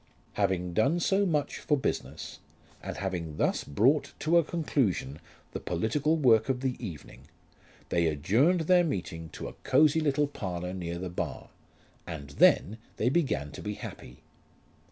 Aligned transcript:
Having 0.33 0.73
done 0.73 0.99
so 0.99 1.27
much 1.27 1.59
for 1.59 1.77
business, 1.77 2.39
and 2.81 2.97
having 2.97 3.37
thus 3.37 3.63
brought 3.63 4.13
to 4.17 4.39
a 4.39 4.43
conclusion 4.43 5.19
the 5.51 5.59
political 5.59 6.17
work 6.17 6.49
of 6.49 6.61
the 6.61 6.75
evening, 6.83 7.27
they 7.89 8.07
adjourned 8.07 8.61
their 8.61 8.83
meeting 8.83 9.29
to 9.29 9.47
a 9.47 9.53
cosy 9.63 9.99
little 9.99 10.25
parlour 10.25 10.73
near 10.73 10.97
the 10.97 11.11
bar, 11.11 11.49
and 12.07 12.31
then 12.31 12.79
they 12.97 13.09
began 13.09 13.51
to 13.51 13.61
be 13.61 13.75
happy. 13.75 14.23